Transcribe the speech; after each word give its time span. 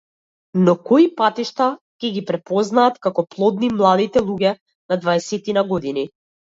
Но 0.67 0.73
кои 0.89 1.05
патишта 1.19 1.67
ќе 2.05 2.11
ги 2.17 2.25
препознаат 2.31 2.99
како 3.07 3.27
плодни 3.37 3.73
младите 3.79 4.27
луѓе 4.31 4.59
на 4.61 5.03
дваесетина 5.05 5.71
години? 5.75 6.13